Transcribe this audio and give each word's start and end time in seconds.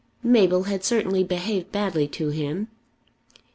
Mabel 0.23 0.63
had 0.63 0.83
certainly 0.83 1.23
behaved 1.23 1.71
badly 1.71 2.07
to 2.07 2.29
him. 2.29 2.69